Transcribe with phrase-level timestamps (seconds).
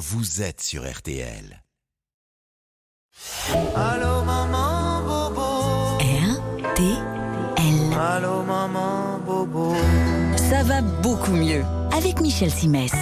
[0.00, 1.62] vous êtes sur RTL.
[3.76, 5.98] Allô maman bobo.
[5.98, 7.92] RTL.
[8.00, 9.74] Allô maman bobo.
[10.38, 12.92] Ça va beaucoup mieux avec Michel Simès.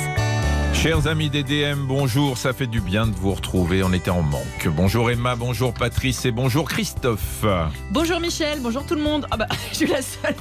[0.81, 4.23] Chers amis des DM, bonjour, ça fait du bien de vous retrouver, on était en
[4.23, 4.69] manque.
[4.69, 7.45] Bonjour Emma, bonjour Patrice et bonjour Christophe.
[7.91, 9.27] Bonjour Michel, bonjour tout le monde.
[9.33, 10.37] Ah bah, je suis la seule.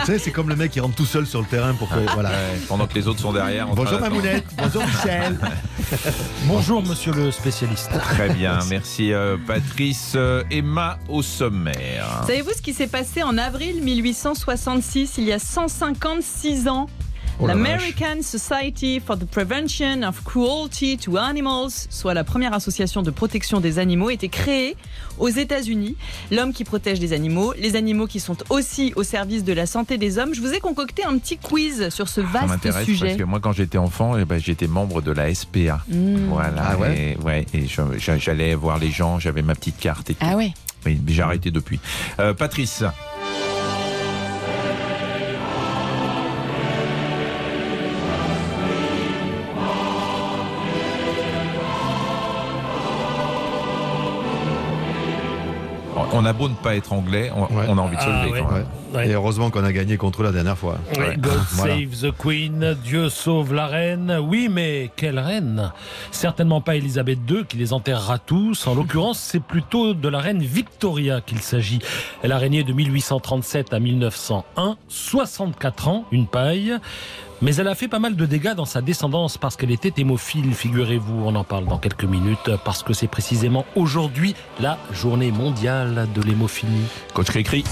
[0.00, 2.00] Tu sais, c'est comme le mec qui rentre tout seul sur le terrain pour que.
[2.14, 2.30] Voilà.
[2.30, 3.66] Ouais, pendant que les autres sont derrière.
[3.74, 4.00] Bonjour.
[4.00, 5.38] Mamounette, bonjour Michel.
[6.46, 7.90] Bonjour monsieur le spécialiste.
[7.90, 10.14] Très bien, merci euh, Patrice.
[10.16, 12.22] Euh, Emma au sommaire.
[12.26, 16.88] Savez-vous ce qui s'est passé en avril 1866, il y a 156 ans?
[17.42, 23.02] Oh la L'American Society for the Prevention of Cruelty to Animals, soit la première association
[23.02, 24.76] de protection des animaux, était créée
[25.18, 25.96] aux États-Unis.
[26.30, 29.98] L'homme qui protège les animaux, les animaux qui sont aussi au service de la santé
[29.98, 30.34] des hommes.
[30.34, 33.06] Je vous ai concocté un petit quiz sur ce Ça vaste m'intéresse sujet.
[33.06, 35.82] parce que moi quand j'étais enfant, eh ben, j'étais membre de la SPA.
[35.88, 36.28] Hmm.
[36.28, 39.78] Voilà, Ah ouais et, ouais, et je- je- j'allais voir les gens, j'avais ma petite
[39.78, 40.24] carte et tout.
[40.24, 40.52] Ah ouais
[40.86, 41.80] Oui, mais j'ai arrêté depuis.
[42.20, 42.84] Euh, Patrice,
[56.12, 57.66] on a beau ne pas être anglais, on, Ouais.
[57.68, 58.46] on a envie de se Ah, lever ouais.
[58.48, 58.66] quand même.
[58.94, 59.08] Ouais.
[59.08, 60.76] Et heureusement qu'on a gagné contre eux la dernière fois.
[60.98, 61.16] Ouais.
[61.16, 61.74] God Voilà.
[61.76, 64.18] save the Queen, Dieu sauve la reine.
[64.22, 65.72] Oui, mais quelle reine?
[66.10, 68.66] Certainement pas Elisabeth II qui les enterrera tous.
[68.66, 71.78] En l'occurrence, c'est plutôt de la reine Victoria qu'il s'agit.
[72.22, 76.76] Elle a régné de 1837 à 1901, 64 ans, une paille.
[77.42, 80.54] Mais elle a fait pas mal de dégâts dans sa descendance parce qu'elle était hémophile,
[80.54, 81.24] figurez-vous.
[81.26, 86.22] On en parle dans quelques minutes parce que c'est précisément aujourd'hui la journée mondiale de
[86.22, 86.86] l'hémophilie.
[87.14, 87.64] Coach Cricri.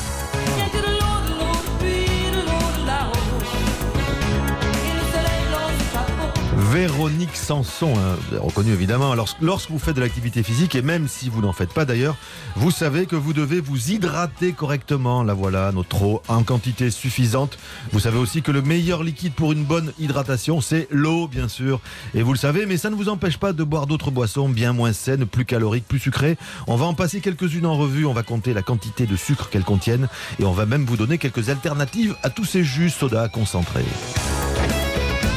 [6.73, 9.13] Véronique Sanson, hein, vous avez reconnu évidemment.
[9.41, 12.17] Lorsque vous faites de l'activité physique, et même si vous n'en faites pas d'ailleurs,
[12.55, 15.25] vous savez que vous devez vous hydrater correctement.
[15.25, 17.59] La voilà, notre eau en quantité suffisante.
[17.91, 21.81] Vous savez aussi que le meilleur liquide pour une bonne hydratation, c'est l'eau, bien sûr.
[22.15, 24.73] Et vous le savez, mais ça ne vous empêche pas de boire d'autres boissons bien
[24.73, 26.39] moins saines, plus caloriques, plus sucrées.
[26.69, 28.07] On va en passer quelques-unes en revue.
[28.07, 30.09] On va compter la quantité de sucre qu'elles contiennent.
[30.39, 33.85] Et on va même vous donner quelques alternatives à tous ces jus soda concentrés.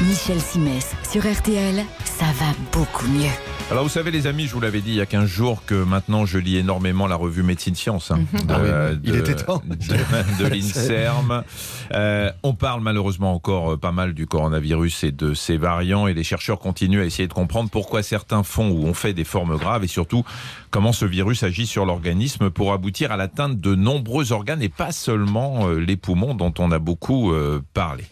[0.03, 1.83] Michel Simès sur RTL.
[2.05, 3.52] Ça va beaucoup mieux.
[3.71, 5.73] Alors vous savez les amis, je vous l'avais dit il y a 15 jours que
[5.73, 8.59] maintenant je lis énormément la revue Médecine Science hein, de, Ah
[8.91, 9.63] oui, il de- était temps.
[9.65, 11.43] de, de l'INSERM.
[11.91, 16.13] Euh, on parle malheureusement encore euh, pas mal du coronavirus et de ses variants et
[16.13, 19.57] les chercheurs continuent à essayer de comprendre pourquoi certains font ou ont fait des formes
[19.57, 20.23] graves et surtout
[20.69, 24.91] comment ce virus agit sur l'organisme pour aboutir à l'atteinte de nombreux organes et pas
[24.91, 27.33] seulement euh, les poumons dont on a beaucoup
[27.73, 28.03] parlé.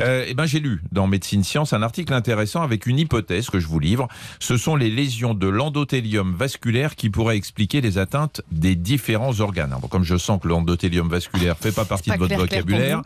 [0.00, 3.60] Euh, eh ben, j'ai lu dans Médecine Science un article intéressant avec une hypothèse que
[3.60, 4.08] je vous livre.
[4.40, 9.72] Ce sont les lésions de l'endothélium vasculaire qui pourraient expliquer les atteintes des différents organes.
[9.72, 12.62] Alors, comme je sens que l'endothélium vasculaire fait pas partie pas de votre clair, clair
[12.62, 13.02] pour vocabulaire,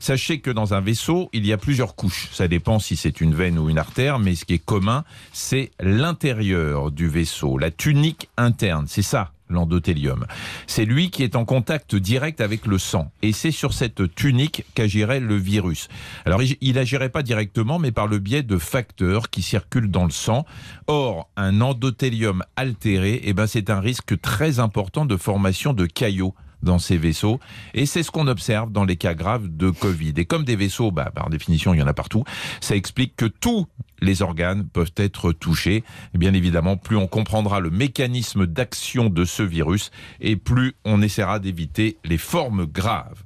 [0.00, 2.28] Sachez que dans un vaisseau, il y a plusieurs couches.
[2.32, 5.72] Ça dépend si c'est une veine ou une artère, mais ce qui est commun, c'est
[5.80, 8.86] l'intérieur du vaisseau, la tunique interne.
[8.88, 10.26] C'est ça, l'endothélium.
[10.66, 13.10] C'est lui qui est en contact direct avec le sang.
[13.22, 15.88] Et c'est sur cette tunique qu'agirait le virus.
[16.24, 20.04] Alors, il- il agirait pas directement, mais par le biais de facteurs qui circulent dans
[20.04, 20.44] le sang.
[20.86, 26.34] Or, un endothélium altéré, eh ben, c'est un risque très important de formation de caillots
[26.62, 27.40] dans ces vaisseaux.
[27.74, 30.14] Et c'est ce qu'on observe dans les cas graves de Covid.
[30.16, 32.24] Et comme des vaisseaux, bah, par définition, il y en a partout,
[32.60, 33.66] ça explique que tous
[34.00, 35.82] les organes peuvent être touchés.
[36.14, 41.02] Et bien évidemment, plus on comprendra le mécanisme d'action de ce virus, et plus on
[41.02, 43.24] essaiera d'éviter les formes graves.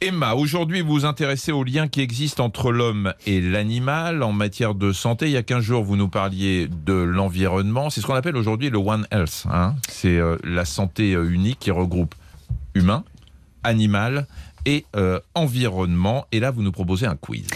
[0.00, 4.74] Emma, aujourd'hui, vous vous intéressez aux liens qui existent entre l'homme et l'animal en matière
[4.74, 5.26] de santé.
[5.26, 7.90] Il y a 15 jours, vous nous parliez de l'environnement.
[7.90, 9.44] C'est ce qu'on appelle aujourd'hui le One Health.
[9.50, 9.74] hein.
[9.88, 12.14] C'est euh, la santé euh, unique qui regroupe
[12.78, 13.04] humain,
[13.62, 14.26] animal
[14.64, 16.26] et euh, environnement.
[16.32, 17.48] Et là, vous nous proposez un quiz.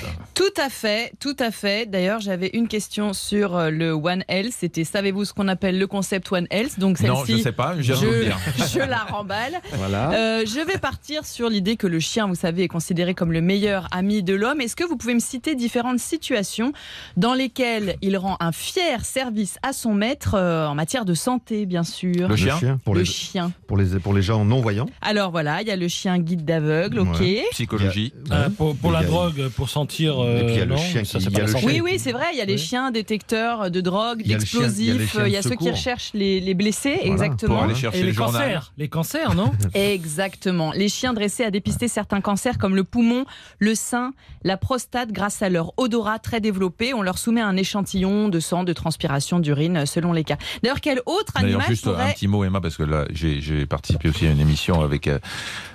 [0.54, 1.88] Tout à fait, tout à fait.
[1.88, 4.52] D'ailleurs, j'avais une question sur euh, le One Health.
[4.58, 6.78] C'était savez-vous ce qu'on appelle le concept One Health?
[6.78, 9.60] Donc Non, je celle-ci, sais pas, je la remballe.
[9.72, 10.12] Voilà.
[10.12, 13.40] Euh, je vais partir sur l'idée que le chien, vous savez, est considéré comme le
[13.40, 14.60] meilleur ami de l'homme.
[14.60, 16.72] Est-ce que vous pouvez me citer différentes situations
[17.16, 21.64] dans lesquelles il rend un fier service à son maître euh, en matière de santé,
[21.64, 22.28] bien sûr?
[22.28, 23.52] Le chien pour, Le les, chien.
[23.66, 24.86] pour, les, pour les gens non-voyants.
[25.00, 27.22] Alors voilà, il y a le chien guide d'aveugle, ok.
[27.52, 28.12] Psychologie.
[28.58, 31.18] Pour, pour la drogue, pour sentir euh, Et puis il y a le chien ça,
[31.18, 31.66] qui-.
[31.66, 32.26] Oui, oui, c'est vrai.
[32.32, 35.16] Il y a les chiens détecteurs de drogue, d'explosifs.
[35.24, 37.54] Il y a ceux qui recherchent les, les blessés, Voilà, exactement.
[37.54, 40.72] pour aller chercher Et le les cancers, les cancers, non Exactement.
[40.72, 43.24] Les chiens dressés à dépister certains cancers comme le poumon,
[43.58, 44.12] le sein,
[44.44, 46.94] la prostate grâce à leur odorat très développé.
[46.94, 50.36] On leur soumet un échantillon de sang, de transpiration, d'urine selon les cas.
[50.62, 54.26] D'ailleurs, quel autre animal juste un petit mot, Emma, parce que là, j'ai participé aussi
[54.26, 55.18] à une émission avec euh,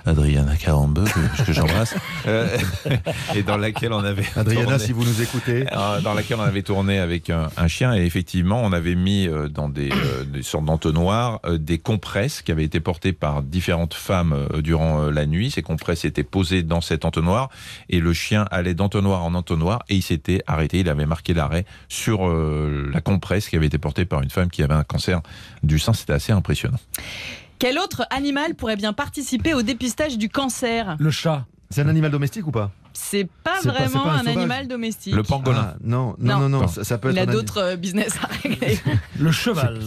[0.06, 1.94] Adriana Carambeu, que, que j'embrasse,
[2.26, 2.56] euh,
[3.34, 4.26] et dans laquelle on avait
[4.60, 5.64] Adriana, tourné- si vous nous écoutez.
[5.72, 9.26] euh, dans laquelle on avait tourné avec un, un chien et effectivement on avait mis
[9.26, 13.42] euh, dans des, euh, des sortes d'entonnoirs euh, des compresses qui avaient été portées par
[13.42, 15.50] différentes femmes euh, durant euh, la nuit.
[15.50, 17.48] Ces compresses étaient posées dans cet entonnoir
[17.88, 20.80] et le chien allait d'entonnoir en entonnoir et il s'était arrêté.
[20.80, 24.50] Il avait marqué l'arrêt sur euh, la compresse qui avait été portée par une femme
[24.50, 25.20] qui avait un cancer
[25.62, 25.92] du sein.
[25.92, 26.78] C'était assez impressionnant.
[27.58, 30.96] Quel autre animal pourrait bien participer au dépistage du cancer?
[31.00, 31.44] Le chat.
[31.70, 32.70] C'est un animal domestique ou pas?
[33.00, 35.14] C'est pas vraiment pas un animal domestique.
[35.14, 35.72] Le pangolin.
[35.74, 36.48] Ah, non, non, Non.
[36.48, 36.68] non.
[36.68, 38.78] Ça, ça peut Il être a un ani- d'autres euh, business à régler.
[39.18, 39.80] Le cheval.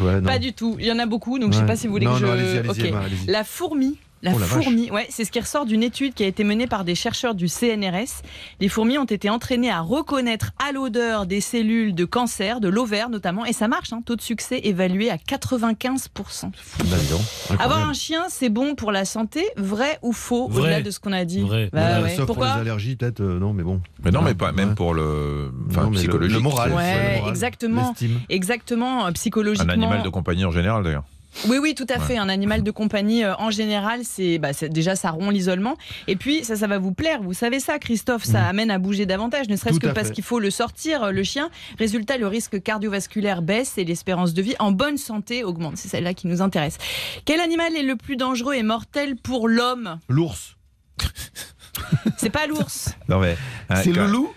[0.00, 0.26] Ouais, non.
[0.28, 0.76] Pas du tout.
[0.78, 1.66] Il y en a beaucoup, donc je sais Ouais.
[1.66, 2.26] pas si vous voulez non, que je.
[2.26, 2.78] non, allez-y, allez-y, Ok.
[2.84, 3.00] Emma.
[3.26, 3.96] La fourmi.
[4.22, 4.62] La Oh, la vache.
[4.64, 7.34] fourmi, ouais, c'est ce qui ressort d'une étude qui a été menée par des chercheurs
[7.34, 8.20] du CNRS.
[8.60, 13.08] Les fourmis ont été entraînées à reconnaître à l'odeur des cellules de cancer, de l'ovaire
[13.08, 13.92] notamment, et ça marche.
[13.94, 16.50] Hein, taux de succès évalué à 95%.
[16.84, 20.60] Bah, donc, Avoir un chien, c'est bon pour la santé, vrai ou faux, Vrai.
[20.60, 21.40] au-delà de ce qu'on a dit?
[21.40, 21.70] Vrai.
[21.72, 22.08] Bah Ouais, ouais.
[22.10, 22.54] Sauf pour Pourquoi?
[22.56, 23.80] les allergies, peut-être, euh, non, mais bon.
[24.04, 24.74] Mais non, mais pas même Ouais.
[24.74, 26.36] pour le, enfin, Non, le- psychologique.
[26.36, 26.70] le moral.
[26.70, 27.88] c'est Ouais, le moral, exactement.
[27.88, 28.20] L'estime.
[28.28, 29.72] Exactement, euh, Un psychologiquement.
[29.72, 31.04] animal de compagnie en général d'ailleurs.
[31.48, 32.16] Oui, oui, tout à fait.
[32.18, 35.76] Un animal de compagnie, euh, en général, c'est bah, c'est- déjà ça rompt l'isolement.
[36.08, 37.22] Et puis, ça, ça va vous plaire.
[37.22, 40.40] Vous savez ça, Christophe, ça amène à bouger davantage, ne serait-ce que parce qu'il faut
[40.40, 41.50] le sortir, euh, le chien.
[41.78, 45.76] Résultat, le risque cardiovasculaire baisse et l'espérance de vie en bonne santé augmente.
[45.76, 46.78] C'est celle-là qui nous intéresse.
[47.24, 49.98] Quel animal est le plus dangereux et mortel pour l'homme?
[50.08, 50.56] L'ours.
[52.16, 52.90] C'est pas l'ours.
[53.08, 53.36] Non mais
[53.82, 54.30] C'est le loup?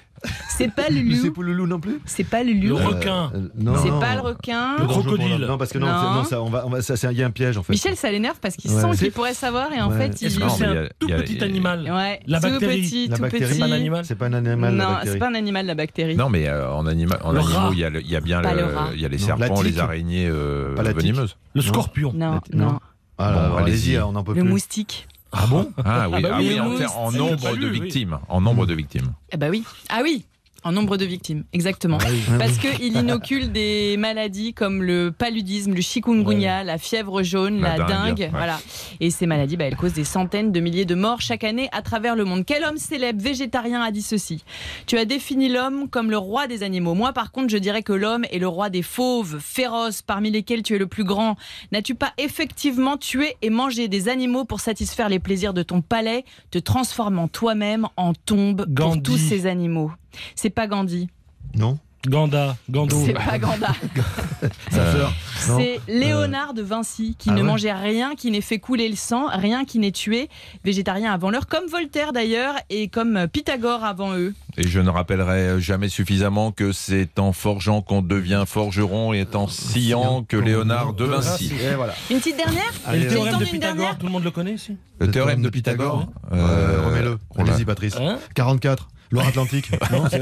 [0.49, 2.75] C'est pas le C'est le loup non plus C'est pas le Le loup.
[2.77, 3.31] requin.
[3.35, 4.77] Euh, non, C'est pas le requin.
[4.79, 5.45] Le crocodile.
[5.47, 5.93] Non, parce que non, Non.
[5.99, 7.63] c'est- non, ça, on va, on va, ça, c'est- il y a un piège en
[7.63, 7.73] fait.
[7.73, 8.81] Michel, ça l'énerve parce qu'il Ouais.
[8.81, 9.97] sent C'est- qu'il pourrait savoir et en Ouais.
[9.97, 10.39] fait, Est-ce il.
[10.39, 12.81] que Non, c'est un tout petit animal Ouais, La tout bactérie.
[12.81, 13.59] petit, La tout bactérie, petit.
[13.59, 14.75] pas un animal C'est pas un animal.
[14.77, 16.15] la Non, c'est pas un animal la bactérie.
[16.15, 18.21] Non, mais euh, en, anima- en Le animaux, il y, a le- il y a
[18.21, 21.35] bien Pas le- le il y a les serpents, les araignées euh, Pas venimeuses.
[21.55, 22.13] Le scorpion.
[22.15, 22.79] Non, Non.
[23.17, 24.49] Ah, Bon, allez-y, on n'en peut Le plus.
[24.49, 25.07] moustique.
[25.33, 25.71] Ah bon?
[25.83, 28.19] Ah oui, Ah bah ah oui, en, nombre pas de victimes.
[28.29, 29.13] En nombre de victimes.
[29.31, 29.63] Eh bah oui.
[29.89, 30.25] Ah oui.
[30.65, 31.97] En nombre de victimes, exactement.
[32.39, 37.83] Parce qu'il inocule des maladies comme le paludisme, le chikungunya, la fièvre jaune, la, La
[37.85, 38.19] dingue.
[38.19, 38.29] ouais.
[38.31, 38.59] Voilà.
[39.01, 41.81] Et ces maladies, bah, elles causent des centaines de milliers de morts chaque année à
[41.81, 42.45] travers le monde.
[42.45, 44.43] Quel homme célèbre végétarien a dit ceci?
[44.87, 46.93] Tu as défini l'homme comme le roi des animaux.
[46.93, 50.63] Moi, par contre, je dirais que l'homme est le roi des fauves, féroces, parmi lesquels
[50.63, 51.35] tu es le plus grand.
[51.73, 56.23] N'as-tu pas effectivement tué et mangé des animaux pour satisfaire les plaisirs de ton palais,
[56.51, 59.01] te transformant toi-même en tombe pour Gandhi.
[59.03, 59.91] tous ces animaux?
[60.35, 61.09] C'est pas Gandhi.
[61.55, 62.57] Non Ganda.
[62.69, 63.01] Gando.
[63.05, 63.73] C'est pas Ganda.
[64.71, 65.13] Sa sœur
[65.47, 68.89] Non C'est Léonard de Vinci qui Ah ne ouais mangeait rien qui n'ait fait couler
[68.89, 70.27] le sang, rien qui n'ait tué.
[70.65, 74.33] Végétarien avant l'heure, comme Voltaire d'ailleurs, et comme Pythagore avant eux.
[74.57, 79.47] Et je ne rappellerai jamais suffisamment que c'est en forgeant qu'on devient forgeron et en
[79.47, 81.51] sciant que Léonard de Vinci.
[81.59, 81.93] Et voilà.
[82.11, 84.77] Une petite dernière Allez, le théorème de Pythagore, dernière tout le monde le connaît ici
[84.99, 87.17] Le théorème de Pythagore Euh, Remets-le.
[87.31, 87.95] on l'a- Allez-y, Patrice.
[87.97, 88.89] Hein 44.
[89.11, 89.71] Loire-Atlantique.
[89.91, 90.21] Non, c'est-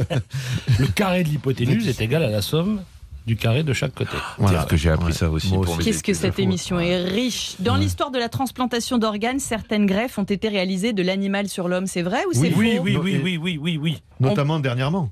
[0.79, 2.81] Le carré de l'hypoténuse est égal à la somme
[3.25, 4.15] du carré de chaque côté.
[4.37, 4.63] Voilà.
[4.65, 5.11] Que j'ai appris Ouais.
[5.13, 5.51] ça aussi
[5.83, 7.79] Qu'est-ce que cette émission est riche Dans Ouais.
[7.81, 11.87] l'histoire de la transplantation d'organes, certaines greffes ont été réalisées de l'animal sur l'homme.
[11.87, 12.83] C'est vrai ou c'est Oui, faux?
[12.83, 14.01] Oui, oui, oui, oui, oui, oui.
[14.19, 15.09] Notamment dernièrement.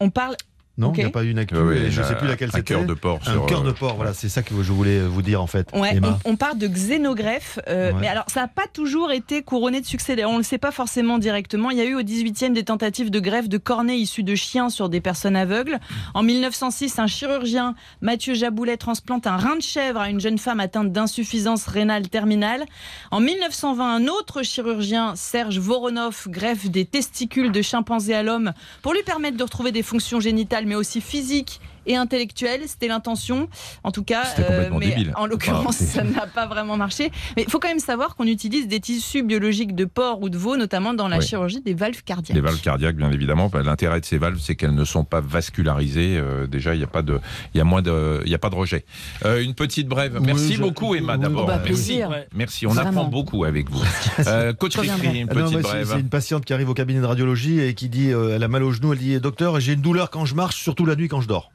[0.00, 0.36] On parle.
[0.78, 1.54] Non, il n'y a pas eu une actu.
[1.56, 2.74] Et je ne sais un- plus laquelle Un c'était.
[2.74, 3.20] cœur de porc.
[3.26, 5.68] Un cœur de euh, porc, voilà, c'est ça que je voulais vous dire en fait.
[5.74, 6.18] Ouais, Emma.
[6.24, 7.98] on, on parle de xénogreffe, euh, Ouais.
[8.00, 10.16] mais alors ça n'a pas toujours été couronné de succès.
[10.16, 11.70] D'ailleurs, on ne le sait pas forcément directement.
[11.70, 14.68] Il y a eu au 18e des tentatives de greffe de cornée issues de chiens
[14.68, 15.78] sur des personnes aveugles.
[16.14, 20.60] En 1906, un chirurgien, Mathieu Jaboulet, transplante un rein de chèvre à une jeune femme
[20.60, 22.64] atteinte d'insuffisance rénale terminale.
[23.10, 28.92] En 1920, un autre chirurgien, Serge Voronov, greffe des testicules de chimpanzé à l'homme pour
[28.92, 32.62] lui permettre de retrouver des fonctions génitales, mais aussi physiques et intellectuelles.
[32.66, 33.48] C'était l'intention,
[33.84, 34.24] en tout cas.
[34.36, 35.12] Complètement mais débile.
[35.16, 37.10] en l'occurrence, ça n'a pas vraiment marché.
[37.36, 40.36] Mais il faut quand même savoir qu'on utilise des tissus biologiques de porc ou de
[40.38, 41.24] veau, notamment dans la Oui.
[41.26, 42.34] chirurgie des valves cardiaques.
[42.34, 43.48] Les valves cardiaques, bien évidemment.
[43.48, 46.16] Bah, L'intérêt de ces valves, c'est qu'elles ne sont pas vascularisées.
[46.18, 47.20] Euh, déjà, il n'y a pas de,
[47.54, 48.84] il y a moins de, il y a pas de rejet.
[49.24, 50.16] Euh, une petite brève.
[50.20, 51.16] Oui, Merci je- beaucoup, Emma.
[51.16, 52.00] D'abord, bah, Merci.
[52.34, 52.66] Merci.
[52.66, 52.90] On Vraiment.
[52.90, 53.82] apprend beaucoup avec vous.
[54.26, 54.76] Euh, Coach.
[54.76, 55.88] Rifri, une Ah non, petite brève.
[55.92, 58.48] C'est une patiente qui arrive au cabinet de radiologie et qui dit euh, elle a
[58.48, 58.92] mal au genou.
[58.92, 61.50] Elle dit docteur, j'ai une douleur quand je marche, surtout la nuit quand je dors.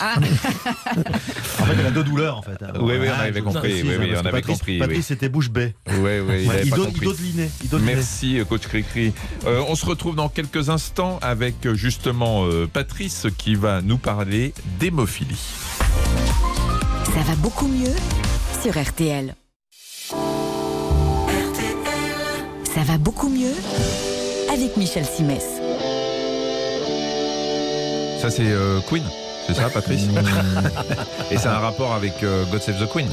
[1.60, 2.58] En fait, elle a deux douleurs, en fait.
[2.80, 4.78] Oui, oui, on Ah, avait compris, précise, oui, oui, on avait Patrice- compris, oui.
[4.78, 5.74] Patrice, c'était bouche bée.
[5.86, 7.06] Oui, oui, il Ouais, il pas compris.
[7.70, 7.78] il.
[7.80, 9.12] Merci, euh, coach Cricri.
[9.46, 13.98] Euh, on se retrouve dans quelques instants avec euh, justement euh, Patrice qui va nous
[13.98, 15.40] parler d'hémophilie.
[17.14, 17.94] Ça va beaucoup mieux
[18.62, 19.34] sur RTL.
[22.74, 23.54] Ça va beaucoup mieux
[24.52, 25.44] avec Michel Simès.
[28.20, 29.02] Ça, c'est euh, Queen,
[29.46, 30.06] c'est ça, Patrice
[31.30, 33.08] Et c'est un rapport avec euh, God Save the Queen,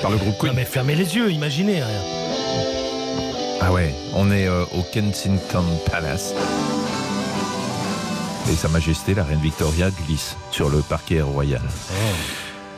[0.00, 0.52] par le groupe Non Queen.
[0.54, 1.82] mais fermez les yeux, imaginez.
[1.82, 2.00] rien.
[3.60, 6.34] Ah ouais, on est euh, au Kensington Palace.
[8.50, 11.60] Et Sa Majesté, la Reine Victoria, glisse sur le parquet royal.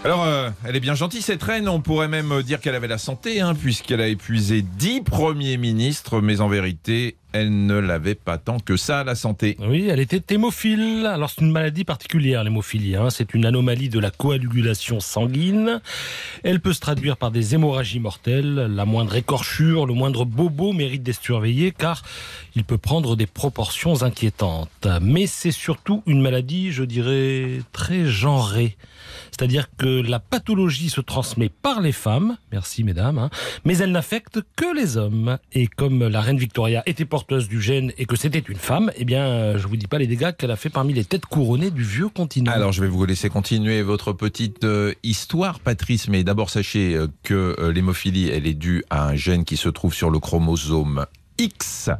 [0.04, 1.66] Alors, euh, elle est bien gentille, cette reine.
[1.68, 6.20] On pourrait même dire qu'elle avait la santé, hein, puisqu'elle a épuisé dix premiers ministres,
[6.20, 9.56] mais en vérité, elle ne l'avait pas tant que ça, la santé.
[9.60, 11.04] Oui, elle était hémophile.
[11.04, 12.94] Alors c'est une maladie particulière, l'hémophilie.
[12.94, 13.10] hein.
[13.10, 15.80] C'est une anomalie de la coagulation sanguine.
[16.44, 18.54] Elle peut se traduire par des hémorragies mortelles.
[18.54, 22.02] La moindre écorchure, le moindre bobo mérite d'être surveillé car
[22.54, 24.86] il peut prendre des proportions inquiétantes.
[25.02, 28.76] Mais c'est surtout une maladie, je dirais, très genrée.
[29.32, 33.30] C'est-à-dire que la pathologie se transmet par les femmes, merci mesdames, hein,
[33.64, 35.38] mais elle n'affecte que les hommes.
[35.52, 39.24] Et comme la reine Victoria était du gène et que c'était une femme, eh bien,
[39.24, 41.82] euh, je vous dis pas les dégâts qu'elle a fait parmi les têtes couronnées du
[41.82, 42.52] vieux continent.
[42.52, 46.08] Alors, je vais vous laisser continuer votre petite euh, histoire, Patrice.
[46.08, 49.94] Mais d'abord, sachez euh, que l'hémophilie, elle est due à un gène qui se trouve
[49.94, 51.06] sur le chromosome
[51.38, 51.90] X.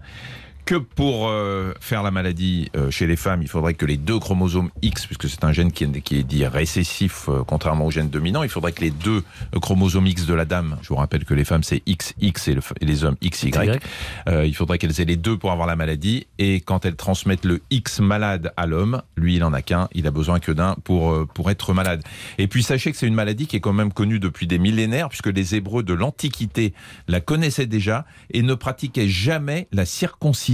[0.64, 4.18] Que pour euh, faire la maladie euh, chez les femmes, il faudrait que les deux
[4.18, 7.90] chromosomes X, puisque c'est un gène qui est, qui est dit récessif, euh, contrairement au
[7.90, 9.22] gène dominant, il faudrait que les deux
[9.60, 12.62] chromosomes X de la dame, je vous rappelle que les femmes c'est XX et, le-
[12.80, 13.50] et les hommes XY,
[14.46, 16.26] il faudrait qu'elles aient les deux pour avoir la maladie.
[16.38, 19.88] Et quand elles transmettent le X malade à l'homme, lui, il en a qu'un.
[19.92, 22.02] Il a besoin que d'un pour, pour être malade.
[22.38, 25.10] Et puis, sachez que c'est une maladie qui est quand même connue depuis des millénaires,
[25.10, 26.72] puisque les Hébreux de l'Antiquité
[27.06, 30.53] la connaissaient déjà et ne pratiquaient jamais la circoncision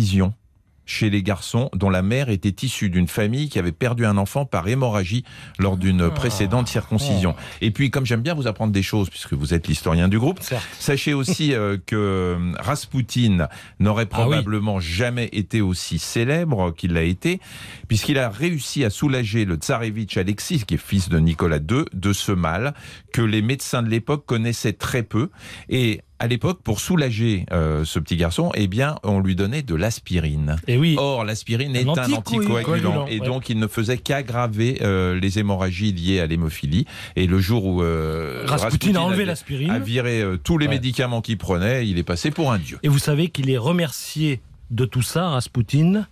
[0.87, 4.45] chez les garçons dont la mère était issue d'une famille qui avait perdu un enfant
[4.45, 5.25] par hémorragie
[5.61, 7.37] lors d'une précédente circoncision.
[7.61, 10.43] Et puis, comme j'aime bien vous apprendre des choses, puisque vous êtes l'historien du groupe,
[10.43, 10.67] Certes.
[10.81, 13.47] Sachez aussi euh, que euh, Raspoutine
[13.79, 14.25] n'aurait Ah oui.
[14.25, 17.41] probablement jamais été aussi célèbre qu'il l'a été,
[17.87, 22.13] puisqu'il a réussi à soulager le tsarevitch Alexis, qui est fils de Nicolas II, de
[22.13, 22.75] ce mal
[23.13, 25.31] que les médecins de l'époque connaissaient très peu.
[25.69, 29.75] Et à l'époque, pour soulager euh, ce petit garçon, eh bien, on lui donnait de
[29.75, 30.57] l'aspirine.
[30.69, 30.95] Et oui.
[30.99, 33.27] Or, l'aspirine est Un anticoagulant, et ouais.
[33.27, 36.85] donc il ne faisait qu'aggraver euh, les hémorragies liées à l'hémophilie.
[37.17, 39.71] Et le jour où euh, Rasputin a enlevé l'aspirine.
[39.71, 40.75] a viré euh, tous les Ouais.
[40.75, 42.79] médicaments qu'il prenait, il est passé pour un dieu.
[42.83, 46.07] Et vous savez qu'il est remercié de tout ça, Rasputin,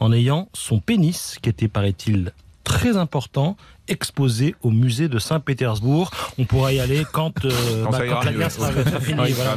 [0.00, 2.32] en ayant son pénis, qui était, paraît-il,
[2.64, 3.56] très important,
[3.90, 6.10] exposé au musée de Saint-Pétersbourg.
[6.38, 7.50] On pourra y aller quand, euh,
[7.84, 8.70] Quand bah, quand la guerre sera
[9.00, 9.20] finie.
[9.20, 9.56] Ouais, voilà.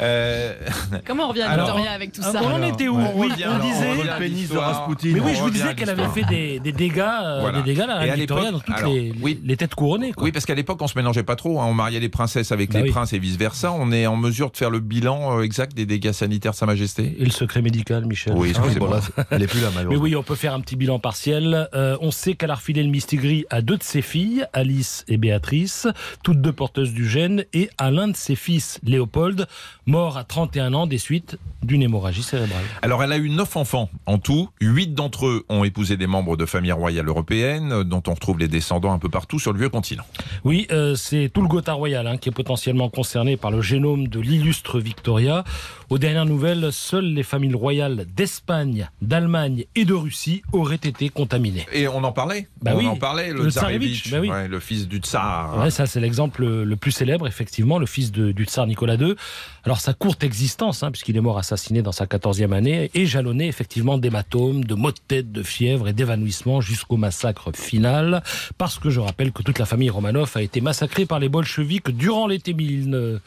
[0.00, 0.54] Euh,
[1.06, 3.30] Comment on revient à Alors, Victoria avec tout ça on en était où on Oui,
[3.30, 3.86] revient, on alors, disait.
[3.86, 4.56] on revient Le pénis de.
[4.56, 5.08] Rasputin.
[5.14, 7.60] Mais oui, On je vous disais qu'elle avait fait des, des dégâts, euh, Voilà.
[7.62, 9.40] des dégâts, la Et à Victoria, dans toutes alors, les, oui.
[9.44, 10.12] les têtes couronnées.
[10.12, 10.24] Quoi.
[10.24, 11.60] Oui, parce qu'à l'époque, on se mélangeait pas trop.
[11.60, 11.66] hein.
[11.68, 12.90] On mariait les princesses avec Bah les oui.
[12.90, 13.72] princes et vice-versa.
[13.72, 16.66] On est en mesure de faire le bilan euh, exact des dégâts sanitaires de Sa
[16.66, 18.34] Majesté Et le secret médical, Michel.
[18.36, 18.88] Oui, Ah excusez-moi.
[18.88, 20.02] bon, là, elle est plus là, Mais malheureusement.
[20.04, 21.68] oui, on peut faire un petit bilan partiel.
[21.72, 25.86] On sait qu'elle a refilé le mistigris à deux de ses filles, Alice et Béatrice,
[26.24, 29.46] toutes deux porteuses du gène, et à l'un de ses fils, Léopold,
[29.86, 32.64] mort à 31 ans des suites d'une hémorragie cérébrale.
[32.80, 34.48] Alors, elle a eu neuf enfants en tout.
[34.60, 38.38] Huit d'entre eux ont épousé des membres de familles royales européennes, euh, dont on retrouve
[38.38, 40.04] les descendants un peu partout sur le vieux continent.
[40.44, 44.08] Oui, euh, c'est tout le Gotha royal hein, qui est potentiellement concerné par le génome
[44.08, 45.44] de l'illustre Victoria.
[45.90, 51.66] Aux dernières nouvelles, seules les familles royales d'Espagne, d'Allemagne et de Russie auraient été contaminées.
[51.70, 54.28] Et on en parlait Bah On oui, en parlait, le, le tsarevitch, tsarevitch, bah oui.
[54.30, 55.58] ouais, le fils du tsar.
[55.58, 59.14] Ouais, ça c'est l'exemple le plus célèbre, effectivement, le fils de- du tsar Nicolas II.
[59.64, 63.46] Alors sa courte existence, hein, puisqu'il est mort assassiné dans sa 14e année, est jalonnée
[63.46, 68.22] effectivement d'hématomes, de maux de tête, de fièvre et d'évanouissement jusqu'au massacre final,
[68.58, 71.90] parce que je rappelle que toute la famille Romanov a été massacrée par les bolcheviks
[71.90, 73.20] durant l'été 1000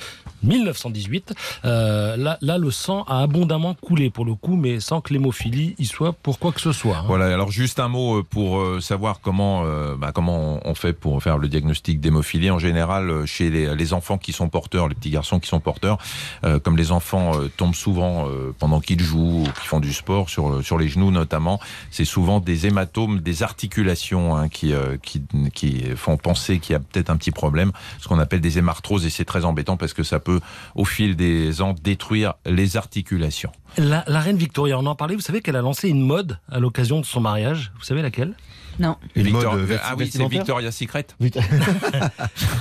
[0.43, 1.33] 1918.
[1.65, 5.75] Euh, là, là, le sang a abondamment coulé pour le coup, mais sans que l'hémophilie
[5.79, 6.97] y soit pour quoi que ce soit.
[6.97, 7.03] hein.
[7.07, 10.93] Voilà, alors juste un mot euh, pour euh, savoir comment, euh, bah, comment on fait
[10.93, 12.51] pour faire le diagnostic d'hémophilie.
[12.51, 15.97] En général, chez les enfants qui sont porteurs, les petits garçons qui sont porteurs,
[16.43, 19.93] euh, comme les enfants euh, tombent souvent euh, pendant qu'ils jouent ou qu'ils font du
[19.93, 21.59] sport, sur, sur les genoux notamment,
[21.91, 26.75] c'est souvent des hématomes, des articulations hein, qui, euh, qui, qui font penser qu'il y
[26.75, 29.93] a peut-être un petit problème, ce qu'on appelle des hémarthroses, et c'est très embêtant parce
[29.93, 30.39] que ça peut,
[30.75, 33.51] au fil des ans, détruire les articulations.
[33.77, 36.59] La, la reine Victoria, on en parlait, vous savez qu'elle a lancé une mode à
[36.59, 37.71] l'occasion de son mariage.
[37.77, 38.33] Vous savez laquelle?
[38.79, 38.97] Non.
[39.15, 41.07] Victor- mode, ah oui, c'est Victoria's Secret.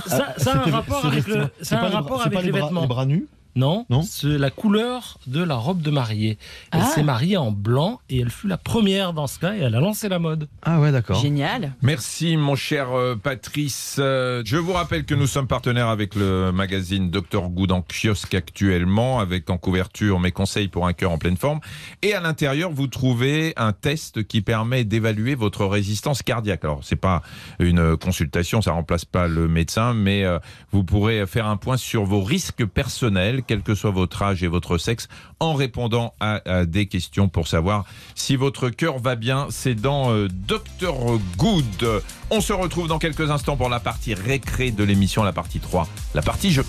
[0.07, 2.81] Ça, ça a un rapport avec le, ça a un rapport avec les bras- vêtements.
[2.81, 3.25] Les bras nus
[3.55, 6.37] Non, Non c'est la couleur de la robe de mariée.
[6.71, 6.85] Elle Ah.
[6.93, 9.79] s'est mariée en blanc et elle fut la première dans ce cas et elle a
[9.79, 10.47] lancé la mode.
[10.63, 11.19] Ah ouais, d'accord.
[11.21, 11.73] Génial.
[11.81, 13.95] Merci mon cher euh, Patrice.
[13.99, 18.33] Euh, Je vous rappelle que nous sommes partenaires avec le magazine Dr Good en kiosque
[18.33, 21.59] actuellement, avec en couverture mes conseils pour un cœur en pleine forme.
[22.01, 26.63] Et à l'intérieur, vous trouvez un test qui permet d'évaluer votre résistance cardiaque.
[26.65, 27.21] Alors c'est pas
[27.59, 30.39] une consultation, ça remplace pas le médecin, mais euh,
[30.71, 34.47] vous pourrez faire un point sur vos risques personnels, quel que soit votre âge et
[34.47, 35.07] votre sexe,
[35.39, 37.85] en répondant à, à des questions pour savoir
[38.15, 39.47] si votre cœur va bien.
[39.49, 42.01] C'est dans euh, Dr Good.
[42.29, 45.87] On se retrouve dans quelques instants pour la partie récré de l'émission, la partie 3,
[46.13, 46.65] la partie jeu.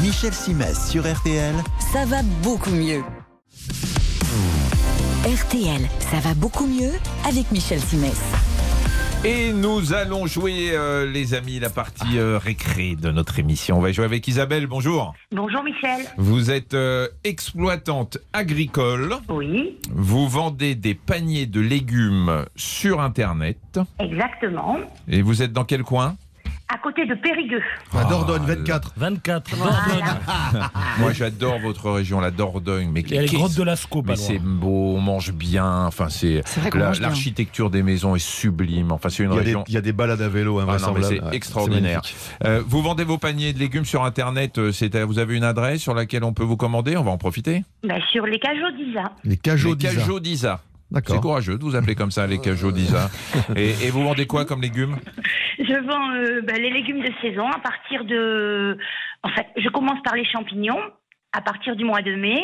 [0.00, 1.54] Michel Simès sur RTL.
[1.92, 3.02] Ça va beaucoup mieux.
[5.24, 6.92] RTL, ça va beaucoup mieux
[7.26, 8.20] avec Michel Simès.
[9.24, 13.78] Et nous allons jouer, euh, les amis, la partie euh, récré de notre émission.
[13.78, 14.66] On va jouer avec Isabelle.
[14.66, 15.14] Bonjour.
[15.32, 16.04] Bonjour Michel.
[16.18, 19.14] Vous êtes euh, exploitante agricole.
[19.30, 23.80] Oui, Vous vendez des paniers de légumes sur Internet.
[23.98, 24.76] exactement.
[25.08, 26.16] Et vous êtes dans quel coin?
[26.66, 27.60] À côté de Périgueux.
[27.94, 28.94] À Dordogne, 24.
[28.96, 29.72] 24, Voilà.
[29.72, 30.68] Dordogne.
[30.98, 32.90] Moi, j'adore votre région, la Dordogne.
[32.92, 34.24] Mais Et les qu'est-ce- grottes de Lascaux, pas Mais loin.
[34.26, 35.84] c'est beau, on mange bien.
[35.86, 37.08] Enfin, c'est C'est vrai qu'on la- mange bien.
[37.08, 38.92] l'architecture des maisons est sublime.
[38.92, 39.64] Enfin, c'est une Il y, a des, région.
[39.68, 41.06] il y a des balades à vélo Ah non, mais invraisemblables.
[41.16, 42.00] c'est Ouais, extraordinaire.
[42.02, 42.16] magnifique.
[42.44, 44.56] Euh, vous vendez vos paniers de légumes sur Internet.
[44.58, 46.96] euh, c'est- vous avez une adresse sur laquelle on peut vous commander.
[46.96, 47.62] On va en profiter?
[47.86, 49.02] Ben, sur les cajots d'Isa.
[49.22, 49.94] Les cajots les d'Isa.
[49.94, 50.60] cajots d'Isa.
[51.06, 53.08] C'est courageux de vous appeler comme ça, les cajots d'Isa.
[53.56, 54.96] Et, et vous vendez quoi comme légumes
[55.58, 58.76] Je vends euh, ben, les légumes de saison à partir de...
[59.22, 60.80] En fait, je commence par les champignons
[61.32, 62.40] à partir du mois de mai.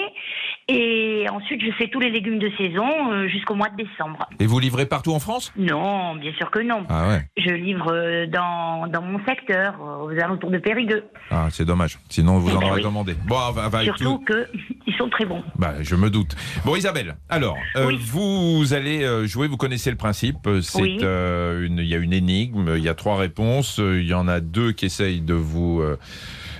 [0.68, 4.28] Et ensuite, je fais tous les légumes de saison euh, jusqu'au mois de décembre.
[4.38, 5.52] Et vous livrez partout en France?
[5.56, 6.84] Non, bien sûr que non.
[6.88, 7.28] Ah ouais.
[7.36, 11.04] Je livre euh, dans, dans mon secteur, euh, aux alentours de Périgueux.
[11.30, 11.98] Ah, c'est dommage.
[12.08, 12.82] Sinon, vous en ben aurez oui.
[12.82, 13.14] commandé.
[13.26, 14.48] Bon, avec avec Surtout tout- que
[14.86, 15.42] ils sont très bons.
[15.56, 16.36] Bah, je me doute.
[16.64, 17.98] Bon, Isabelle, alors, euh, Oui.
[18.00, 20.48] vous allez jouer, vous connaissez le principe.
[20.62, 20.98] C'est Oui.
[21.02, 24.28] euh, une, il y a une énigme, il y a trois réponses, il y en
[24.28, 25.98] a deux qui essayent de vous euh,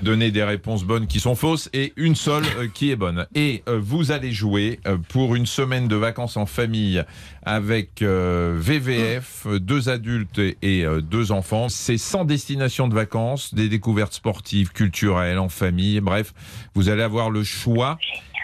[0.03, 3.27] donner des réponses bonnes qui sont fausses et une seule euh, qui est bonne.
[3.35, 7.05] Et euh, vous allez jouer euh, pour une semaine de vacances en famille
[7.43, 11.71] avec VVF, deux adultes et, deux enfants.
[11.71, 16.01] C'est sans destination de vacances, des découvertes sportives, culturelles, en famille.
[16.01, 16.35] Bref,
[16.75, 17.99] vous allez avoir le choix.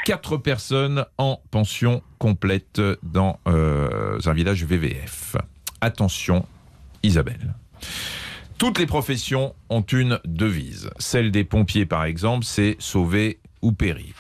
[0.06, 5.36] Quatre personnes en pension complète dans un village VVF.
[5.82, 6.46] Attention,
[7.02, 7.54] Isabelle.
[8.58, 10.88] Toutes les professions ont une devise.
[10.98, 14.14] Celle des pompiers, par exemple, c'est sauver ou périr.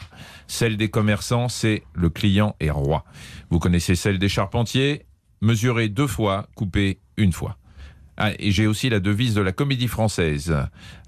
[0.46, 3.04] Celle des commerçants, c'est le client est roi.
[3.48, 5.06] Vous connaissez celle des charpentiers?
[5.40, 7.56] Mesurer deux fois, couper une fois.
[8.16, 10.54] Ah, et j'ai aussi la devise de la comédie française.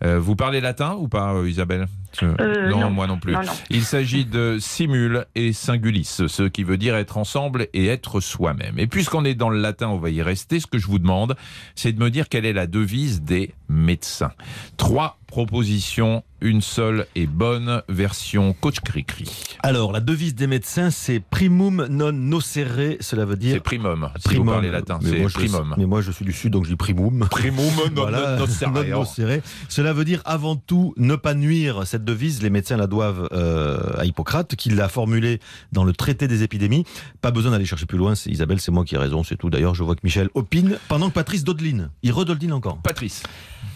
[0.05, 1.87] Euh, vous parlez latin ou pas, euh, Isabelle?
[2.23, 2.91] Euh, non, non.
[2.91, 3.33] moi non plus.
[3.33, 3.53] Non, non.
[3.71, 8.79] Il s'agit de simul et singulis, ce qui veut dire être ensemble et être soi-même.
[8.79, 10.61] Et puisqu'on est dans le latin, on va y rester.
[10.61, 11.37] Ce que je vous demande,
[11.75, 14.33] c'est de me dire quelle est la devise des médecins.
[14.77, 19.31] Trois propositions, une seule et bonne version coach Cricri.
[19.63, 22.97] Alors, la devise des médecins, c'est primum non nocere.
[23.01, 23.55] Cela veut dire.
[23.55, 24.47] C'est primum, si primum.
[24.47, 24.99] vous parlez latin.
[25.03, 25.75] Mais moi, je- primum.
[25.79, 27.27] mais moi, je suis du Sud, donc je dis primum.
[27.31, 27.65] Primum
[27.95, 29.41] non, Voilà, non, non, non nocere.
[29.69, 31.87] Cela veut dire avant tout ne pas nuire.
[31.87, 35.41] Cette devise, les médecins la doivent euh, à Hippocrate, qui l'a formulée
[35.73, 36.85] dans le traité des épidémies.
[37.21, 38.15] Pas besoin d'aller chercher plus loin.
[38.15, 39.51] C'est Isabelle, c'est moi qui ai raison, c'est tout.
[39.51, 41.91] D'ailleurs, je vois que Michel opine pendant que Patrice dodeline.
[42.03, 42.79] Il redodeline encore.
[42.83, 43.23] Patrice.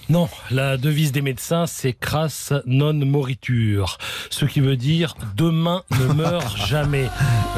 [0.09, 3.99] Non, la devise des médecins, c'est crasse non moritur.
[4.31, 7.09] Ce qui veut dire demain ne meurt jamais.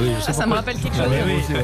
[0.00, 1.12] Oui, Ah, ça me rappelle quelque Ah, chose.
[1.12, 1.56] mais oui.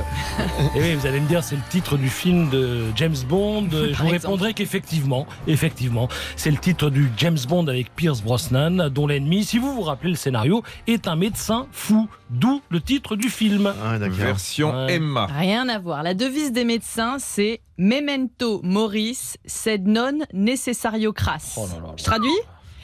[0.77, 3.69] Et oui, vous allez me dire, c'est le titre du film de James Bond.
[3.71, 4.11] Je vous exemple.
[4.13, 9.59] répondrai qu'effectivement, effectivement, c'est le titre du James Bond avec Pierce Brosnan, dont l'ennemi, si
[9.59, 12.09] vous vous rappelez le scénario, est un médecin fou.
[12.31, 13.73] D'où le titre du film.
[13.83, 13.99] Ah.
[13.99, 14.95] Version Ouais.
[14.95, 15.27] Emma.
[15.27, 16.03] Rien à voir.
[16.05, 21.55] La devise des médecins, c'est Memento moris, sed non necessario cras.
[21.57, 21.95] Oh là là là.
[21.97, 22.31] Je traduis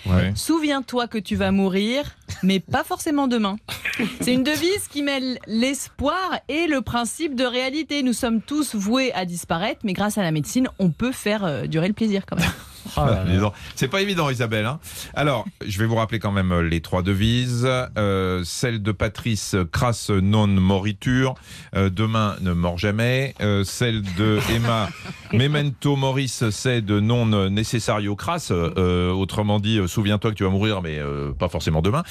[0.07, 0.33] Ouais.
[0.37, 2.05] Souviens-toi que tu vas mourir,
[2.45, 3.57] mais pas forcément demain.
[4.21, 8.05] C'est une devise qui mêle l'espoir et le principe de réalité.
[8.05, 11.67] Nous sommes tous voués à disparaître, mais grâce à la médecine, on peut faire euh,
[11.67, 12.47] durer le plaisir quand même.
[12.97, 14.67] Ah donc, C'est pas évident, Isabelle.
[14.67, 14.79] hein.
[15.15, 17.69] Alors, je vais vous rappeler quand même euh, les trois devises.
[17.99, 21.35] Euh, celle de Patrice, crasse non moritur.
[21.75, 23.35] Euh, demain ne mort jamais.
[23.41, 24.89] Euh, celle de Emma,
[25.33, 28.51] memento moris, c'est de non necessario crasse.
[28.51, 31.01] Autrement dit, souviens-toi que tu vas mourir, mais
[31.39, 32.03] pas forcément demain.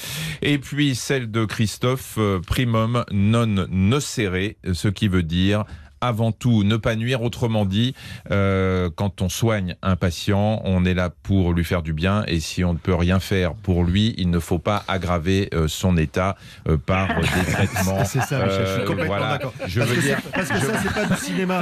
[0.42, 5.64] Et puis celle de Christophe, primum non nocere, ce qui veut dire
[6.00, 7.22] avant tout ne pas nuire.
[7.22, 7.94] Autrement dit,
[8.30, 12.40] euh, quand on soigne un patient, on est là pour lui faire du bien et
[12.40, 15.96] si on ne peut rien faire pour lui, il ne faut pas aggraver euh, son
[15.96, 16.36] état
[16.68, 18.04] euh, par euh, des traitements.
[18.04, 19.32] C'est ça, Michel, je suis complètement voilà.
[19.38, 19.52] d'accord.
[19.66, 21.60] Je Parce veux que, dire, parce que ça, c'est pas du cinéma.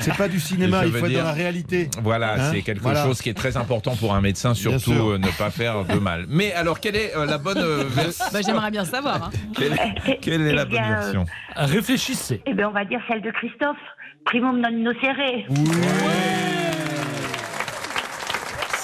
[0.00, 1.88] C'est pas du cinéma, Je il veux faut être dire- dans la réalité.
[2.02, 3.04] Voilà, Hein c'est quelque Voilà.
[3.04, 6.26] chose qui est très important pour un médecin, surtout euh, ne pas faire de mal.
[6.28, 9.24] Mais alors, quelle est euh, la bonne euh, version Bah, J'aimerais bien savoir.
[9.24, 9.30] hein.
[9.56, 12.42] quelle, est- quelle est la Eh bonne bien, euh, version Réfléchissez.
[12.46, 13.65] Eh bien, on va dire celle de Christophe.
[14.24, 15.46] Primum non nocere.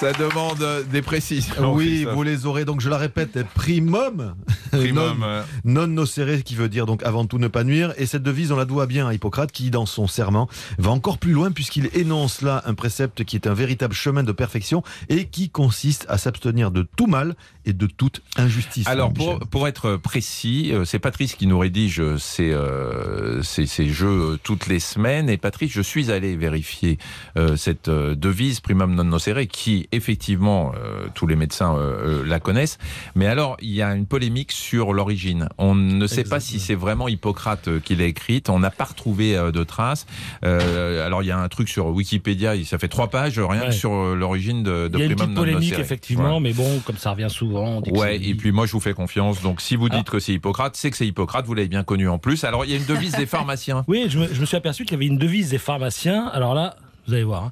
[0.03, 1.73] Ça demande des précisions.
[1.73, 2.13] Oui, Christophe.
[2.15, 4.35] vous les aurez donc, je la répète, primum.
[4.71, 7.93] Primum, Non, euh, non nocere, qui veut dire donc avant tout ne pas nuire.
[7.97, 11.19] Et cette devise, on la doit bien à Hippocrate, qui dans son serment va encore
[11.19, 15.25] plus loin, puisqu'il énonce là un précepte qui est un véritable chemin de perfection et
[15.25, 17.35] qui consiste à s'abstenir de tout mal
[17.65, 18.87] et de toute injustice.
[18.87, 23.87] Alors, pour, pour être précis, euh, c'est Patrice qui nous rédige ces, euh, ces, ces
[23.89, 25.29] jeux euh, toutes les semaines.
[25.29, 26.97] Et Patrice, je suis allé vérifier
[27.37, 32.39] euh, cette devise primum non nocere, qui effectivement, euh, tous les médecins euh, euh, la
[32.39, 32.77] connaissent.
[33.15, 35.49] Mais alors, il y a une polémique sur l'origine.
[35.57, 38.49] On ne sait pas si c'est vraiment Hippocrate euh, qui l'a écrite.
[38.49, 40.05] On n'a pas retrouvé euh, de traces.
[40.43, 43.67] Euh, alors, il y a un truc sur Wikipédia, ça fait trois pages, rien Ouais.
[43.67, 46.97] que sur l'origine de, de Il y a une petite polémique, effectivement, mais bon, comme
[46.97, 47.81] ça revient souvent.
[47.91, 49.41] Ouais, et puis moi je vous fais confiance.
[49.41, 50.11] Donc si vous dites Ah.
[50.11, 52.43] que c'est Hippocrate, c'est que c'est Hippocrate, vous l'avez bien connu en plus.
[52.43, 53.83] Alors il y a une devise des pharmaciens.
[53.87, 56.27] Oui, je me, je me suis aperçu qu'il y avait une devise des pharmaciens.
[56.33, 56.75] Alors là,
[57.07, 57.43] vous allez voir.
[57.45, 57.51] hein.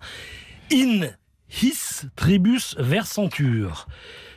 [0.74, 1.08] In
[1.62, 3.88] his tribus versantur.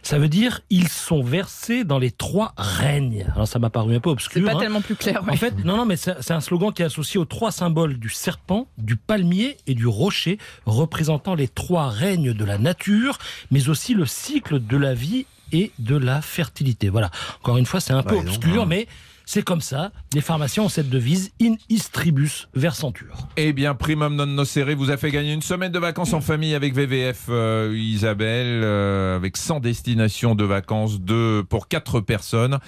[0.03, 3.27] Ça veut dire ils sont versés dans les trois règnes.
[3.35, 4.45] Alors ça m'a paru un peu C'est obscur.
[4.45, 4.61] pas hein.
[4.61, 5.25] tellement plus clair.
[5.27, 7.99] En fait, non, non, mais c'est c'est un slogan qui est associé aux trois symboles
[7.99, 13.19] du serpent, du palmier et du rocher, représentant les trois règnes de la nature,
[13.51, 16.91] mais aussi le cycle de la vie et de la fertilité.
[16.91, 17.11] Voilà.
[17.41, 18.67] Encore une fois, c'est un peu donc, obscur, hein.
[18.67, 18.87] mais
[19.27, 19.91] c'est comme ça.
[20.13, 23.15] Les pharmaciens ont cette devise in istribus versantur.
[23.37, 26.55] Eh bien, Primum non nocere vous a fait gagner une semaine de vacances en famille
[26.55, 32.59] avec VVF euh, Isabelle, euh, avec 100 destinations de vacances de, pour 4 personnes.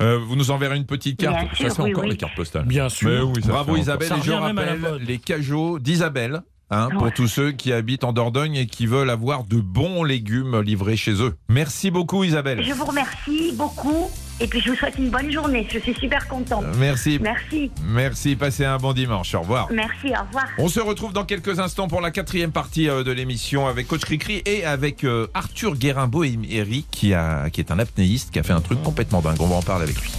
[0.00, 1.36] Euh, vous nous enverrez une petite carte.
[1.58, 2.10] Bien ça, sûr, oui, encore oui.
[2.10, 2.64] les cartes postales.
[2.64, 3.08] Bien sûr.
[3.08, 4.12] Mais oui, ça Bravo, Isabelle.
[4.18, 6.42] Et je rappelle les cajots d'Isabelle.
[6.70, 10.60] hein, pour tous ceux qui habitent en Dordogne et qui veulent avoir de bons légumes
[10.62, 11.34] livrés chez eux.
[11.48, 12.62] Merci beaucoup Isabelle.
[12.64, 14.10] Je vous remercie beaucoup.
[14.40, 15.66] Et puis, je vous souhaite une bonne journée.
[15.72, 16.64] Je suis super contente.
[16.78, 17.18] Merci.
[17.20, 17.70] Merci.
[17.84, 19.34] Merci, passez un bon dimanche.
[19.34, 19.68] Au revoir.
[19.72, 20.08] Merci.
[20.08, 20.46] Au revoir.
[20.58, 24.02] On se retrouve dans quelques instants pour la quatrième partie euh, de l'émission avec Coach
[24.02, 28.42] Cricri et avec euh, Arthur et Eric qui, a, qui est un apnéiste qui a
[28.42, 29.36] fait un truc complètement dingue.
[29.40, 30.10] On va en parler avec lui.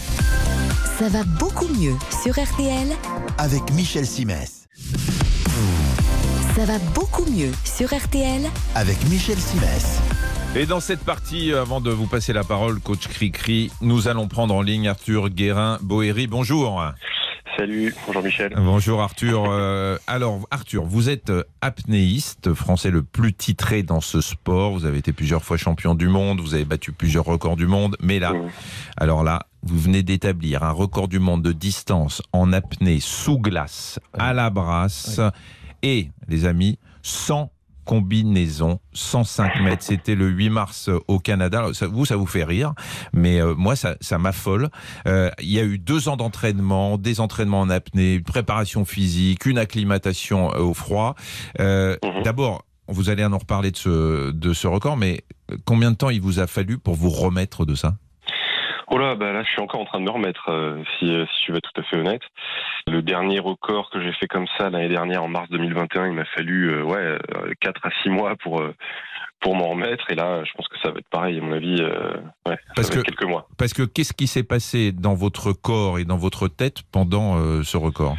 [0.99, 2.87] Ça va beaucoup mieux sur RTL.
[3.37, 4.67] Avec Michel Simès.
[6.55, 8.43] Ça va beaucoup mieux sur RTL.
[8.75, 9.99] Avec Michel Simès.
[10.55, 14.53] Et dans cette partie, avant de vous passer la parole, Coach Cricri, nous allons prendre
[14.53, 16.27] en ligne Arthur Guérin Boéry.
[16.27, 16.83] Bonjour.
[17.57, 18.53] Salut, bonjour Michel.
[18.55, 19.45] Bonjour Arthur.
[19.47, 24.73] Euh, alors Arthur, vous êtes euh, apnéiste français le plus titré dans ce sport.
[24.73, 27.95] Vous avez été plusieurs fois champion du monde, vous avez battu plusieurs records du monde.
[27.99, 28.33] Mais là,
[28.95, 33.99] alors là, vous venez d'établir un record du monde de distance en apnée sous glace
[34.13, 35.19] à la brasse.
[35.81, 37.51] Et les amis, 100
[37.85, 39.83] combinaisons, 105 mètres.
[39.83, 41.59] C'était le 8 mars euh, au Canada.
[41.59, 42.73] Alors, ça, vous, ça vous fait rire,
[43.13, 44.69] mais euh, moi, ça, ça m'affole.
[45.07, 49.45] Euh, il y a eu deux ans d'entraînement, des entraînements en apnée, une préparation physique,
[49.45, 51.15] une acclimatation au froid.
[51.59, 52.23] Euh, Mhm.
[52.23, 55.21] D'abord, vous allez en reparler de ce, de ce record, mais
[55.65, 57.95] combien de temps il vous a fallu pour vous remettre de ça?
[58.95, 61.25] Oh là, bah là, je suis encore en train de me remettre, euh, si, euh,
[61.25, 62.21] si je vais être tout à fait honnête.
[62.85, 66.25] Le dernier record que j'ai fait comme ça l'année dernière, en mars 2021, il m'a
[66.25, 67.17] fallu euh, ouais,
[67.61, 68.75] 4 à 6 mois pour, euh,
[69.39, 70.05] pour m'en remettre.
[70.11, 71.81] Et là, je pense que ça va être pareil, à mon avis.
[71.81, 73.47] ouais, Parce ça va que- être quelques mois.
[73.57, 77.77] Parce que qu'est-ce qui s'est passé dans votre corps et dans votre tête pendant ce
[77.77, 78.15] record?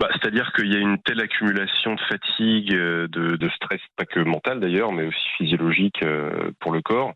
[0.00, 4.04] Bah, C'est-à-dire qu'il y a une telle accumulation de fatigue, euh, de, de stress, pas
[4.04, 7.12] que mental d'ailleurs, mais aussi physiologique euh, pour le corps,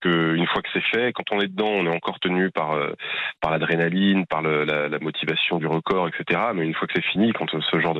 [0.00, 2.92] qu'une fois que c'est fait, quand on est dedans, on est encore tenu par, euh,
[3.40, 6.40] par l'adrénaline, par le- la, la motivation du record, etc.
[6.54, 7.96] Mais une fois que c'est fini, quand ce genre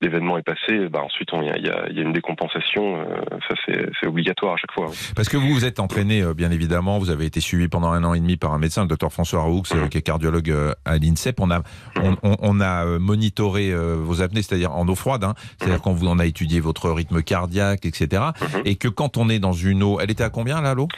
[0.00, 3.04] d'événement est passé, bah, ensuite il y a, y y une décompensation,
[3.48, 3.54] ça
[4.00, 4.86] c'est obligatoire à chaque fois.
[4.88, 5.12] hein.
[5.14, 8.14] Parce que vous vous êtes entraîné, bien évidemment, vous avez été suivi pendant un an
[8.14, 10.52] et demi par un médecin, le docteur François Raoux, qui est cardiologue
[10.84, 11.40] à l'INSEP.
[11.40, 11.62] On a,
[12.22, 15.34] on, a monitoré euh, vos apnées, c'est-à-dire en eau froide, hein.
[15.58, 18.22] c'est-à-dire qu'on vous on a étudié votre rythme cardiaque, etc.
[18.40, 18.62] Mhm.
[18.64, 20.88] Et que quand on est dans une eau, elle était à combien là l'eau?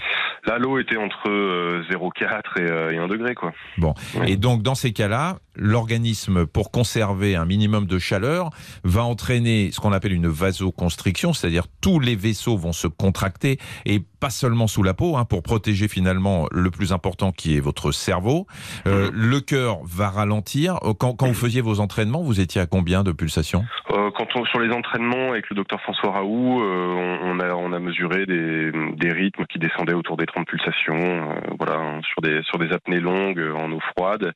[0.46, 3.52] Là, l'eau était entre euh, 0,4 et, euh, et 1 degré, quoi.
[3.76, 3.94] Bon.
[4.26, 8.50] Et donc, dans ces cas-là, l'organisme, pour conserver un minimum de chaleur,
[8.84, 14.00] va entraîner ce qu'on appelle une vasoconstriction, c'est-à-dire tous les vaisseaux vont se contracter et
[14.20, 17.92] pas seulement sous la peau, hein, pour protéger finalement le plus important qui est votre
[17.92, 18.46] cerveau.
[18.86, 20.78] Euh, le cœur va ralentir.
[20.82, 23.64] Euh, Quand, vous faisiez vos entraînements, vous étiez à combien de pulsations?
[23.92, 27.54] Euh, quand on, sur les entraînements avec le docteur François Raoult, euh, on, on a,
[27.54, 32.20] on a mesuré des, des rythmes qui descendaient autour des 30 pulsations, voilà, hein, sur
[32.20, 34.32] des, sur des apnées longues en eau froide.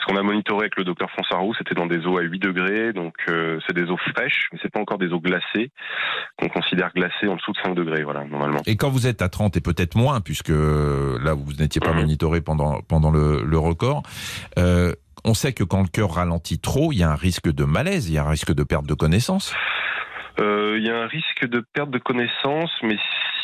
[0.00, 2.92] Ce qu'on a monitoré avec le docteur Raoult, c'était dans des eaux à 8 degrés,
[2.92, 5.70] donc euh, c'est des eaux fraîches, mais c'est pas encore des eaux glacées,
[6.38, 8.60] qu'on considère glacées en dessous de 5 degrés, voilà, normalement.
[8.66, 12.00] Et quand vous êtes à 30 et peut-être moins, puisque là vous n'étiez pas Mhm.
[12.00, 14.02] monitoré pendant, pendant le, le record,
[14.58, 14.92] euh,
[15.24, 18.08] on sait que quand le cœur ralentit trop, il y a un risque de malaise,
[18.10, 19.54] il y a un risque de perte de connaissance.
[20.40, 22.96] Euh, Il y a un risque de perte de connaissance, mais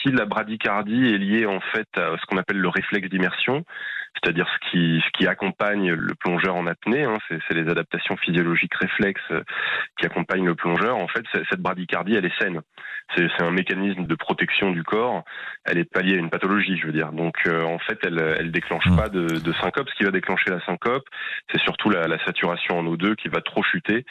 [0.03, 3.65] si la bradycardie est liée en fait à ce qu'on appelle le réflexe d'immersion,
[4.15, 8.75] c'est-à-dire ce qui, ce qui accompagne le plongeur en apnée, hein, c'est les adaptations physiologiques
[8.75, 9.43] réflexes euh,
[9.99, 10.97] qui accompagnent le plongeur.
[10.97, 12.61] En fait, cette bradycardie, elle est saine.
[13.17, 15.25] C'est c'est un mécanisme de protection du corps.
[15.65, 17.13] Elle est pas liée à une pathologie, je veux dire.
[17.13, 18.97] Donc, euh, en fait, elle, elle déclenche Mm.
[18.97, 19.89] pas de, de syncope.
[19.91, 21.05] Ce qui va déclencher la syncope,
[21.53, 24.05] c'est surtout la, la saturation en O2 qui va trop chuter.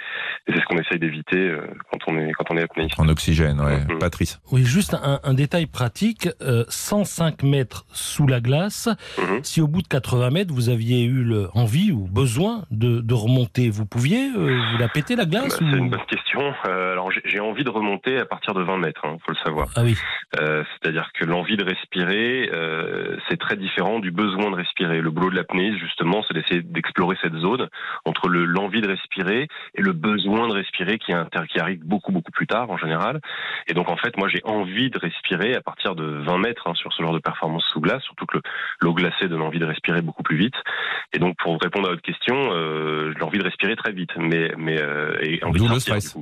[0.48, 3.00] Et c'est ce qu'on essaye d'éviter euh, quand on est quand on est apnéiste.
[3.00, 3.80] En oxygène, ouais.
[3.90, 4.00] Mhm.
[4.00, 4.40] Patrice.
[4.52, 6.30] Oui, juste un, un détail pratique.
[6.42, 8.90] euh, 105 mètres sous la glace.
[9.18, 9.44] Mhm.
[9.44, 13.14] Si au bout de 80 mètres, vous aviez eu le- envie ou besoin de, de
[13.14, 15.68] remonter, vous pouviez euh, vous la péter la Bah, glace c'est ou...
[15.68, 16.54] une bonne question.
[16.68, 19.38] Euh, alors j'ai- j'ai envie de remonter à partir de 20 mètres, il faut le
[19.44, 19.68] savoir.
[19.76, 19.96] Ah oui.
[20.40, 25.02] Euh, C'est-à-dire que l'envie de respirer, euh, c'est très différent du besoin de respirer.
[25.02, 27.68] Le boulot de l'apnée, justement, c'est d'essayer d'explorer cette zone
[28.06, 32.12] entre le- l'envie de respirer et le besoin de respirer qui, inter- qui arrive beaucoup
[32.12, 33.20] beaucoup plus tard en général.
[33.68, 36.74] Et donc en fait, moi j'ai envie de respirer à partir de 20 mètres hein,
[36.76, 38.44] sur ce genre de performance sous glace, surtout que le-
[38.82, 40.56] l'eau glacée donne envie de respirer beaucoup plus vite.
[41.14, 44.52] Et donc pour répondre à votre question, euh, j'ai envie de respirer très vite, mais
[44.58, 44.80] mais
[45.22, 46.18] et envie D'où le stress.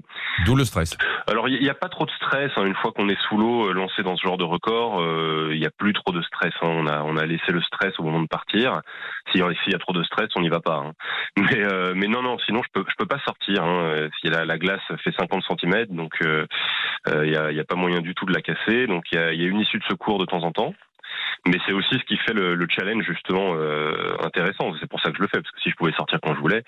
[0.45, 0.97] D'où le stress.
[1.27, 2.51] Alors, il n'y a pas trop de stress.
[2.57, 2.65] Hein.
[2.65, 5.59] Une fois qu'on est sous l'eau, euh, lancé dans ce genre de record, euh, il
[5.59, 6.53] n'y a plus trop de stress.
[6.61, 6.67] hein.
[6.69, 8.81] On, a, on a laissé le stress au moment de partir.
[9.31, 9.43] S'il y
[9.75, 10.83] a- trop de stress, on n'y va pas.
[10.85, 10.93] hein.
[11.37, 13.63] Mais, euh, mais non, non, sinon, je peux, je peux pas sortir.
[13.63, 14.09] Hein.
[14.19, 18.15] Si la, la glace fait 50 cm, donc il n'y a, a pas moyen du
[18.15, 18.87] tout de la casser.
[18.87, 20.73] Donc, il y y a une issue de secours de temps en temps.
[21.47, 24.71] Mais c'est aussi ce qui fait le, le challenge justement euh, intéressant.
[24.79, 26.39] C'est pour ça que je le fais, parce que si je pouvais sortir quand je
[26.39, 26.63] voulais,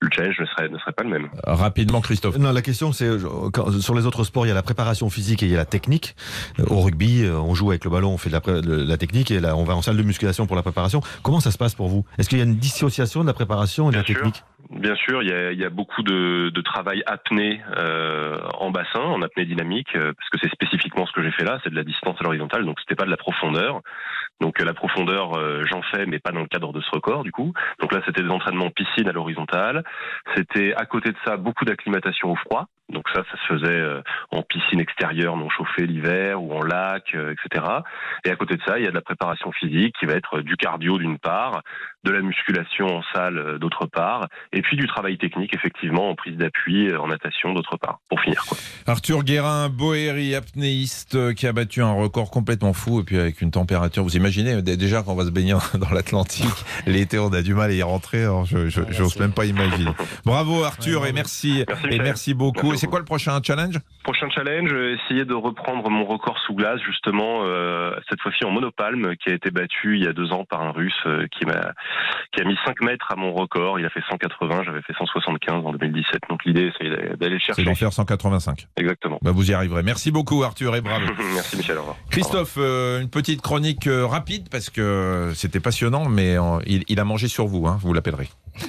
[0.00, 1.28] le challenge ne serait, ne serait pas le même.
[1.44, 2.38] Rapidement, Christophe.
[2.38, 3.18] Non, la question c'est euh,
[3.52, 5.58] quand- sur les autres sports, il y a la préparation physique et il y a
[5.58, 6.16] la technique.
[6.58, 8.96] Euh, Au rugby, euh, on joue avec le ballon, on fait de la, de la
[8.96, 11.00] technique et là, on va en salle de musculation pour la préparation.
[11.22, 12.04] Comment ça se passe pour vous?
[12.18, 14.14] Est-ce qu'il y a une dissociation de la préparation et de la sûr.
[14.16, 14.42] technique?
[14.70, 19.94] Bien sûr, il y a, beaucoup de, travail apnée euh, en bassin, en apnée dynamique,
[19.94, 22.24] euh, parce que c'est spécifiquement ce que j'ai fait là, c'est de la distance à
[22.24, 23.82] l'horizontale, donc c'était pas de la profondeur.
[24.40, 25.32] Donc euh, la profondeur,
[25.66, 27.52] j'en fais, mais pas dans le cadre de ce record du coup.
[27.80, 29.84] Donc là, c'était des entraînements piscine à l'horizontale.
[30.34, 32.66] C'était à côté de ça beaucoup d'acclimatation au froid.
[32.92, 37.04] Donc ça, ça se faisait euh, en piscine extérieure non chauffée l'hiver ou en lac,
[37.14, 37.64] euh, etc.
[38.24, 40.40] Et à côté de ça, il y a de la préparation physique qui va être
[40.40, 41.62] du cardio d'une part,
[42.04, 46.14] de la musculation en salle euh, d'autre part, et puis du travail technique effectivement en
[46.14, 48.44] prise d'appui, euh, en natation d'autre part, pour finir.
[48.46, 48.58] Quoi.
[48.86, 53.40] Arthur Guérin, boéry, apnéiste, euh, qui a battu un record complètement fou, et puis avec
[53.40, 56.52] une température, vous imaginez, euh, déjà quand on va se baigner dans l'Atlantique,
[56.86, 59.90] l'été, on a du mal à y rentrer, alors je je- j'ose même pas imaginer.
[60.26, 62.68] Bravo Arthur, et merci, Merci, et merci beaucoup.
[62.68, 63.78] Merci et c'est quoi le prochain challenge?
[64.02, 68.50] Prochain challenge, euh, essayer de reprendre mon record sous glace justement, euh, cette fois-ci en
[68.50, 71.46] monopalme, qui a été battu il y a deux ans par un Russe euh, qui
[71.46, 71.72] m'a
[72.32, 73.78] qui a mis 5 mètres à mon record.
[73.78, 76.22] Il a fait 180, j'avais fait 175 en 2017.
[76.28, 77.64] Donc l'idée, c'est d'aller le C'est chercher.
[77.64, 78.66] d'en faire 185.
[78.76, 79.18] Exactement.
[79.22, 79.82] Bah, vous y arriverez.
[79.82, 81.06] Merci beaucoup Arthur, et bravo.
[81.34, 81.96] Merci Michel, au revoir.
[82.10, 87.28] Christophe, euh, une petite chronique rapide parce que c'était passionnant, mais il, il a mangé
[87.28, 88.28] sur vous, hein, vous l'appellerez.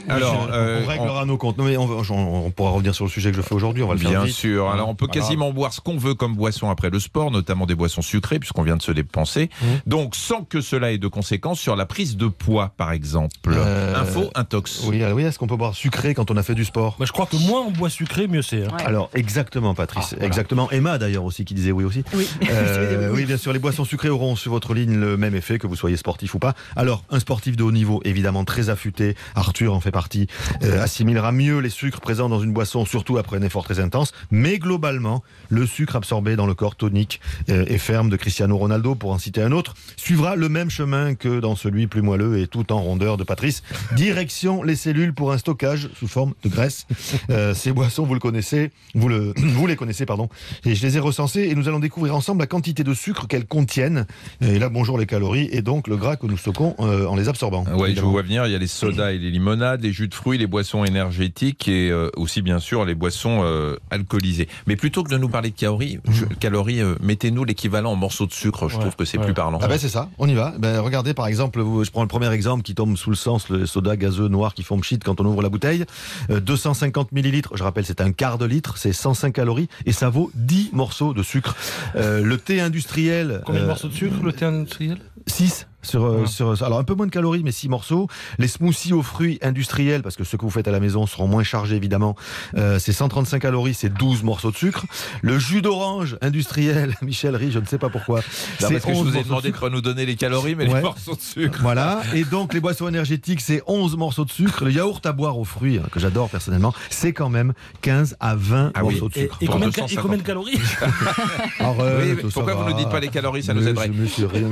[0.09, 1.57] Alors, euh, on réglera nos comptes.
[1.57, 3.83] Non, mais on, va- on- on pourra revenir sur le sujet que je fais aujourd'hui.
[3.83, 4.35] On va le faire Bien vite.
[4.35, 4.69] sûr.
[4.69, 5.21] Alors, on peut Voilà.
[5.21, 8.63] quasiment boire ce qu'on veut comme boisson après le sport, notamment des boissons sucrées, puisqu'on
[8.63, 9.49] vient de se dépenser.
[9.61, 9.65] Mmh.
[9.87, 13.35] Donc, sans que cela ait de conséquences sur la prise de poids, par exemple.
[13.47, 14.81] Euh, Info, intox.
[14.85, 16.95] Oui, alors oui est-ce qu'on peut boire sucré quand on a fait du sport?
[16.99, 18.63] Bah, je crois que moins on boit sucré, mieux c'est.
[18.63, 18.69] hein.
[18.77, 18.83] Ouais.
[18.85, 20.07] Alors exactement, Patrice.
[20.07, 20.25] Ah, voilà.
[20.27, 20.71] Exactement.
[20.71, 22.03] Emma d'ailleurs aussi qui disait oui aussi.
[22.13, 22.27] Oui.
[22.49, 25.67] Euh, oui, bien sûr, les boissons sucrées auront sur votre ligne le même effet que
[25.67, 26.53] vous soyez sportif ou pas.
[26.75, 30.27] Alors, un sportif de haut niveau, évidemment très affûté, Arthur en fait partie,
[30.63, 34.11] euh, assimilera mieux les sucres présents dans une boisson, surtout après un effort très intense.
[34.31, 38.95] Mais globalement, le sucre absorbé dans le corps tonique euh, et ferme de Cristiano Ronaldo,
[38.95, 42.47] pour en citer un autre, suivra le même chemin que dans celui plus moelleux et
[42.47, 43.63] tout en rondeur de Patrice.
[43.95, 46.87] Direction les cellules pour un stockage sous forme de graisse.
[47.29, 50.29] Euh, ces boissons, vous le connaissez, vous, le, vous les connaissez, pardon.
[50.65, 53.47] Et je les ai recensées et nous allons découvrir ensemble la quantité de sucre qu'elles
[53.47, 54.05] contiennent.
[54.41, 57.63] Et là, bonjour les calories et donc le gras que nous stockons en les absorbant.
[57.63, 58.07] Ouais, je évidemment.
[58.07, 60.37] vous vois venir, il y a les sodas et les limonades, les jus de fruits,
[60.37, 64.47] les boissons énergétiques et euh, aussi bien sûr les boissons euh, alcoolisées.
[64.67, 68.25] Mais plutôt que de nous parler de calories, je- calories euh, mettez-nous l'équivalent en morceaux
[68.27, 69.25] de sucre, je Ouais, trouve que c'est ouais.
[69.25, 69.59] plus parlant.
[69.61, 70.53] Ah ben c'est ça, on y va.
[70.59, 73.49] Ben regardez par exemple, vous- je prends le premier exemple qui tombe sous le sens,
[73.49, 75.85] le soda gazeux noir qui font pchit quand on ouvre la bouteille.
[76.29, 80.09] Euh, 250 millilitres, je rappelle c'est un quart de litre, c'est 105 calories et ça
[80.09, 81.55] vaut 10 morceaux de sucre.
[81.95, 84.97] Euh, le thé industriel, Combien de morceaux de sucre, le thé industriel?
[85.27, 86.27] 6 sur, euh, Ouais.
[86.27, 88.07] sur, alors un peu moins de calories, mais 6 morceaux.
[88.39, 91.27] Les smoothies aux fruits industriels, parce que ceux que vous faites à la maison seront
[91.27, 92.15] moins chargés évidemment,
[92.57, 94.85] euh, c'est 135 calories, c'est 12 morceaux de sucre.
[95.21, 98.19] Le jus d'orange industriel, Michel rit, je ne sais pas pourquoi.
[98.19, 98.23] Non,
[98.59, 100.67] c'est parce que je 11 vous ai de demandé de nous donner les calories, mais
[100.67, 100.75] Ouais.
[100.75, 101.59] les morceaux de sucre.
[101.61, 104.65] Voilà, et donc les boissons énergétiques, c'est 11 morceaux de sucre.
[104.65, 108.35] Le yaourt à boire aux fruits, hein, que j'adore personnellement, c'est quand même 15 à
[108.35, 108.93] 20 Ah oui.
[108.95, 109.37] morceaux de Et, sucre.
[109.41, 109.91] et combien, de, 250.
[109.91, 110.59] et combien de calories
[111.59, 113.91] Arrête, Oui, pourquoi vous ne nous dites pas les calories, ça nous aiderait.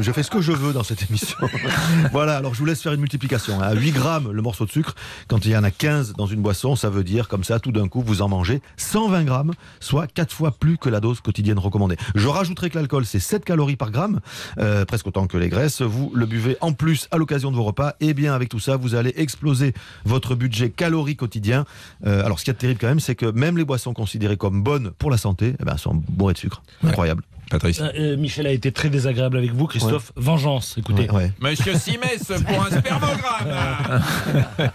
[0.02, 1.23] Je fais ce que je veux dans cette émission.
[2.12, 3.62] voilà, alors je vous laisse faire une multiplication.
[3.62, 3.68] hein.
[3.68, 4.96] À 8 grammes le morceau de sucre,
[5.28, 7.72] quand il y en a 15 dans une boisson, ça veut dire comme ça, tout
[7.72, 11.60] d'un coup, vous en mangez 120 grammes, soit 4 fois plus que la dose quotidienne
[11.60, 11.98] recommandée.
[12.16, 14.20] Je rajouterai que l'alcool, c'est 7 calories par gramme,
[14.60, 15.82] euh, presque autant que les graisses.
[15.82, 17.94] Vous le buvez en plus à l'occasion de vos repas.
[18.00, 19.74] Et bien, avec tout ça, vous allez exploser
[20.06, 21.66] votre budget calories quotidien.
[22.06, 24.64] Euh, alors, ce qui est terrible quand même, c'est que même les boissons considérées comme
[24.64, 26.62] bonnes pour la santé, eh ben, sont bourrées de sucre.
[26.84, 27.24] Incroyable.
[27.50, 27.80] Patrice.
[27.82, 30.12] Euh, euh, Michel a été très désagréable avec vous, Christophe.
[30.16, 31.10] Vengeance, écoutez.
[31.12, 31.32] Ouais, ouais.
[31.42, 34.02] Monsieur Simès pour un spermogramme.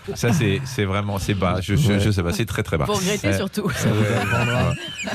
[0.15, 1.61] Ça c'est c'est vraiment c'est bas.
[1.61, 2.85] Je, je, je sais pas, c'est très très bas.
[2.87, 3.71] Pour regretter Euh, surtout.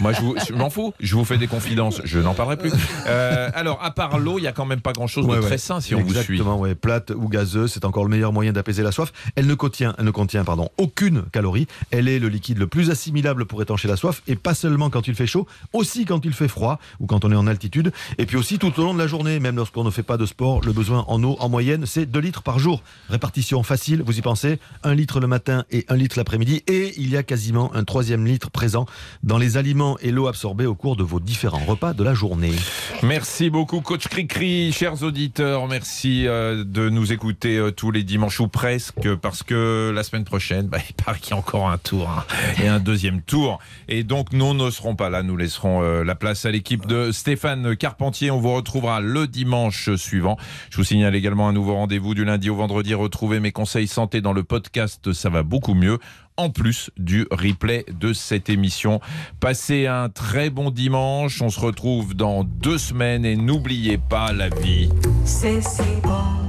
[0.02, 0.94] Moi, je, vous- je m'en fous.
[1.00, 2.02] Je vous fais des confidences.
[2.04, 2.72] Je n'en parlerai plus.
[3.08, 5.48] Euh, alors, à part l'eau, il y a quand même pas grand-chose Ouais, de ouais.
[5.48, 6.18] très sain si on vous suit.
[6.20, 6.76] Exactement, ouais.
[6.76, 9.12] Plate ou gazeuse, c'est encore le meilleur moyen d'apaiser la soif.
[9.36, 11.68] Elle ne contient, elle ne contient pardon, aucune calorie.
[11.92, 15.08] Elle est le liquide le plus assimilable pour étancher la soif, et pas seulement quand
[15.08, 18.26] il fait chaud, aussi quand il fait froid ou quand on est en altitude, et
[18.26, 20.62] puis aussi tout au long de la journée, même lorsqu'on ne fait pas de sport.
[20.66, 22.82] Le besoin en eau, en moyenne, c'est 2 litres par jour.
[23.10, 27.10] Répartition facile, vous y pensez 1 litre le matin et 1 litre l'après-midi, et il
[27.10, 28.86] y a quasiment un troisième litre présent
[29.24, 32.54] dans les aliments et l'eau absorbée au cours de vos différents repas de la journée.
[33.02, 35.68] Merci beaucoup, coach Cricri, chers auditeurs.
[35.68, 40.24] Merci euh, de nous écouter euh, tous les dimanches ou presque, parce que la semaine
[40.24, 42.26] prochaine, bah, il paraît qu'il y a encore un tour hein,
[42.62, 43.60] et un deuxième tour.
[43.88, 45.24] Et donc, nous ne serons pas là.
[45.24, 47.33] Nous laisserons euh, la place à l'équipe de Stéphane
[47.74, 48.32] Carpentier.
[48.32, 50.38] On vous retrouvera le dimanche suivant.
[50.70, 52.94] Je vous signale également un nouveau rendez-vous du lundi au vendredi.
[52.94, 55.14] Retrouvez mes conseils santé dans le podcast.
[55.14, 56.00] Ça va beaucoup mieux
[56.38, 59.00] en plus du replay de cette émission.
[59.40, 61.42] Passez un très bon dimanche.
[61.42, 64.90] On se retrouve dans deux semaines et n'oubliez pas la vie.
[65.26, 66.44] C'est si bon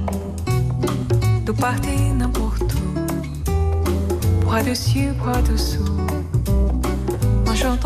[1.45, 5.09] de partir n'importe où, dessus,
[5.47, 6.14] dessous,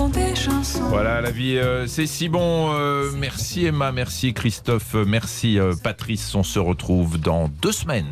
[0.08, 0.84] des chansons.
[0.90, 2.72] Voilà, la vie, euh, c'est si bon.
[2.74, 6.34] Euh, merci Emma, merci Christophe, merci euh, Patrice.
[6.36, 8.06] On se retrouve dans deux semaines.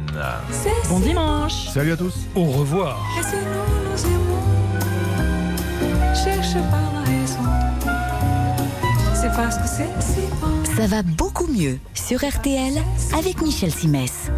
[0.51, 1.67] C'est Bon dimanche.
[1.69, 2.99] Salut à tous Au revoir.
[3.17, 3.43] Et si nous
[3.91, 4.43] nous aimons,
[6.13, 7.43] cherche pas la raison.
[9.13, 12.73] C'est parce que c'est si bon, Ça va beaucoup mieux sur RTL
[13.17, 14.29] avec Michel Simès.